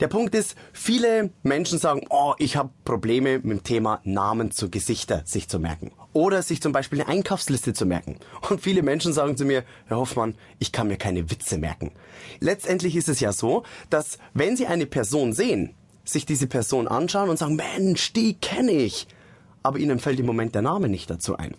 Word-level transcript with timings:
Der 0.00 0.08
Punkt 0.08 0.34
ist, 0.34 0.56
viele 0.72 1.30
Menschen 1.42 1.78
sagen, 1.78 2.06
oh, 2.08 2.32
ich 2.38 2.56
habe 2.56 2.70
Probleme 2.86 3.38
mit 3.40 3.50
dem 3.50 3.62
Thema 3.62 4.00
Namen 4.04 4.50
zu 4.50 4.70
Gesichter 4.70 5.22
sich 5.26 5.46
zu 5.46 5.58
merken. 5.58 5.92
Oder 6.14 6.42
sich 6.42 6.62
zum 6.62 6.72
Beispiel 6.72 7.02
eine 7.02 7.10
Einkaufsliste 7.10 7.74
zu 7.74 7.84
merken. 7.84 8.16
Und 8.48 8.62
viele 8.62 8.82
Menschen 8.82 9.12
sagen 9.12 9.36
zu 9.36 9.44
mir, 9.44 9.62
Herr 9.86 9.98
Hoffmann, 9.98 10.36
ich 10.58 10.72
kann 10.72 10.88
mir 10.88 10.96
keine 10.96 11.30
Witze 11.30 11.58
merken. 11.58 11.92
Letztendlich 12.40 12.96
ist 12.96 13.10
es 13.10 13.20
ja 13.20 13.32
so, 13.32 13.62
dass 13.90 14.18
wenn 14.32 14.56
Sie 14.56 14.66
eine 14.66 14.86
Person 14.86 15.34
sehen, 15.34 15.74
sich 16.04 16.24
diese 16.24 16.46
Person 16.46 16.88
anschauen 16.88 17.28
und 17.28 17.38
sagen, 17.38 17.56
Mensch, 17.56 18.14
die 18.14 18.34
kenne 18.34 18.72
ich. 18.72 19.06
Aber 19.62 19.78
Ihnen 19.78 19.98
fällt 19.98 20.18
im 20.18 20.26
Moment 20.26 20.54
der 20.54 20.62
Name 20.62 20.88
nicht 20.88 21.10
dazu 21.10 21.36
ein. 21.36 21.54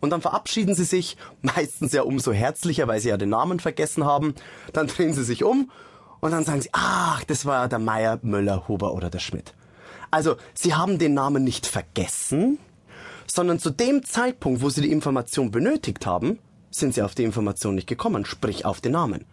Und 0.00 0.10
dann 0.10 0.20
verabschieden 0.20 0.74
sie 0.74 0.84
sich, 0.84 1.16
meistens 1.42 1.92
ja 1.92 2.02
umso 2.02 2.32
herzlicher, 2.32 2.88
weil 2.88 2.98
sie 2.98 3.10
ja 3.10 3.16
den 3.16 3.28
Namen 3.28 3.60
vergessen 3.60 4.04
haben. 4.04 4.34
Dann 4.72 4.88
drehen 4.88 5.14
sie 5.14 5.24
sich 5.24 5.44
um 5.44 5.70
und 6.20 6.30
dann 6.30 6.44
sagen 6.44 6.62
sie, 6.62 6.70
ach, 6.72 7.24
das 7.24 7.46
war 7.46 7.68
der 7.68 7.78
Meier, 7.78 8.18
Müller, 8.22 8.68
Huber 8.68 8.94
oder 8.94 9.10
der 9.10 9.18
Schmidt. 9.18 9.54
Also, 10.10 10.36
sie 10.54 10.74
haben 10.74 10.98
den 10.98 11.14
Namen 11.14 11.44
nicht 11.44 11.66
vergessen, 11.66 12.58
sondern 13.26 13.58
zu 13.58 13.70
dem 13.70 14.04
Zeitpunkt, 14.04 14.62
wo 14.62 14.70
sie 14.70 14.82
die 14.82 14.92
Information 14.92 15.50
benötigt 15.50 16.06
haben, 16.06 16.38
sind 16.70 16.94
sie 16.94 17.02
auf 17.02 17.14
die 17.14 17.24
Information 17.24 17.74
nicht 17.74 17.88
gekommen, 17.88 18.24
sprich 18.24 18.64
auf 18.64 18.80
den 18.80 18.92
Namen. 18.92 19.24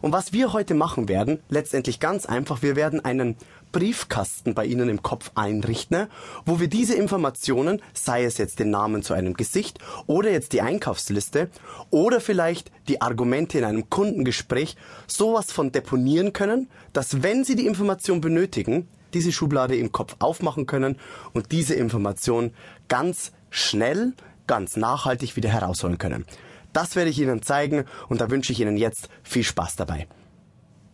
Und 0.00 0.12
was 0.12 0.32
wir 0.32 0.52
heute 0.52 0.74
machen 0.74 1.08
werden, 1.08 1.40
letztendlich 1.48 2.00
ganz 2.00 2.24
einfach, 2.26 2.62
wir 2.62 2.76
werden 2.76 3.04
einen 3.04 3.36
Briefkasten 3.72 4.54
bei 4.54 4.64
Ihnen 4.64 4.88
im 4.88 5.02
Kopf 5.02 5.30
einrichten, 5.34 6.08
wo 6.44 6.60
wir 6.60 6.68
diese 6.68 6.94
Informationen, 6.94 7.82
sei 7.92 8.24
es 8.24 8.38
jetzt 8.38 8.58
den 8.58 8.70
Namen 8.70 9.02
zu 9.02 9.14
einem 9.14 9.34
Gesicht 9.34 9.78
oder 10.06 10.30
jetzt 10.30 10.52
die 10.52 10.62
Einkaufsliste 10.62 11.50
oder 11.90 12.20
vielleicht 12.20 12.70
die 12.88 13.00
Argumente 13.00 13.58
in 13.58 13.64
einem 13.64 13.90
Kundengespräch, 13.90 14.76
sowas 15.06 15.52
von 15.52 15.72
deponieren 15.72 16.32
können, 16.32 16.68
dass 16.92 17.22
wenn 17.22 17.44
Sie 17.44 17.56
die 17.56 17.66
Information 17.66 18.20
benötigen, 18.20 18.88
diese 19.14 19.32
Schublade 19.32 19.76
im 19.76 19.92
Kopf 19.92 20.16
aufmachen 20.18 20.66
können 20.66 20.96
und 21.32 21.52
diese 21.52 21.74
Information 21.74 22.52
ganz 22.88 23.32
schnell, 23.50 24.12
ganz 24.46 24.76
nachhaltig 24.76 25.36
wieder 25.36 25.48
herausholen 25.48 25.98
können. 25.98 26.24
Das 26.72 26.96
werde 26.96 27.10
ich 27.10 27.18
Ihnen 27.18 27.42
zeigen 27.42 27.84
und 28.08 28.20
da 28.20 28.30
wünsche 28.30 28.52
ich 28.52 28.60
Ihnen 28.60 28.76
jetzt 28.76 29.08
viel 29.22 29.42
Spaß 29.42 29.76
dabei. 29.76 30.06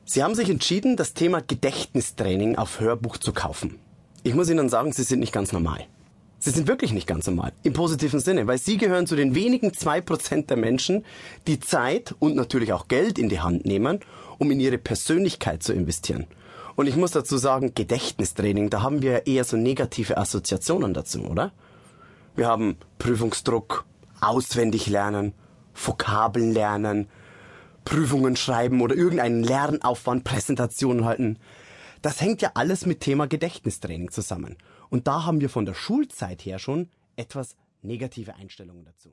Sie 0.06 0.22
haben 0.22 0.34
sich 0.34 0.50
entschieden, 0.50 0.96
das 0.96 1.14
Thema 1.14 1.40
Gedächtnistraining 1.40 2.56
auf 2.56 2.78
Hörbuch 2.78 3.16
zu 3.16 3.32
kaufen. 3.32 3.78
Ich 4.22 4.34
muss 4.34 4.50
Ihnen 4.50 4.68
sagen, 4.68 4.92
Sie 4.92 5.02
sind 5.02 5.20
nicht 5.20 5.32
ganz 5.32 5.52
normal. 5.52 5.86
Sie 6.38 6.50
sind 6.50 6.68
wirklich 6.68 6.92
nicht 6.92 7.06
ganz 7.06 7.26
normal. 7.26 7.52
Im 7.62 7.72
positiven 7.72 8.20
Sinne, 8.20 8.46
weil 8.46 8.58
Sie 8.58 8.76
gehören 8.76 9.06
zu 9.06 9.16
den 9.16 9.34
wenigen 9.34 9.72
zwei 9.72 10.02
Prozent 10.02 10.50
der 10.50 10.58
Menschen, 10.58 11.06
die 11.46 11.58
Zeit 11.58 12.14
und 12.18 12.36
natürlich 12.36 12.74
auch 12.74 12.86
Geld 12.88 13.18
in 13.18 13.30
die 13.30 13.40
Hand 13.40 13.64
nehmen, 13.64 14.00
um 14.38 14.50
in 14.50 14.60
ihre 14.60 14.76
Persönlichkeit 14.76 15.62
zu 15.62 15.72
investieren. 15.72 16.26
Und 16.76 16.86
ich 16.86 16.96
muss 16.96 17.12
dazu 17.12 17.38
sagen, 17.38 17.72
Gedächtnistraining, 17.74 18.68
da 18.68 18.82
haben 18.82 19.00
wir 19.00 19.26
eher 19.26 19.44
so 19.44 19.56
negative 19.56 20.18
Assoziationen 20.18 20.92
dazu, 20.92 21.22
oder? 21.22 21.52
Wir 22.36 22.46
haben 22.46 22.76
Prüfungsdruck, 22.98 23.86
auswendig 24.20 24.86
lernen, 24.86 25.32
Vokabeln 25.72 26.52
lernen, 26.52 27.08
Prüfungen 27.84 28.36
schreiben 28.36 28.80
oder 28.80 28.94
irgendeinen 28.94 29.42
Lernaufwand, 29.42 30.24
Präsentationen 30.24 31.04
halten. 31.04 31.38
Das 32.02 32.20
hängt 32.20 32.42
ja 32.42 32.52
alles 32.54 32.86
mit 32.86 33.00
Thema 33.00 33.26
Gedächtnistraining 33.26 34.10
zusammen. 34.10 34.56
Und 34.90 35.06
da 35.06 35.24
haben 35.24 35.40
wir 35.40 35.48
von 35.48 35.66
der 35.66 35.74
Schulzeit 35.74 36.44
her 36.44 36.58
schon 36.58 36.90
etwas 37.16 37.56
negative 37.82 38.34
Einstellungen 38.34 38.84
dazu. 38.84 39.10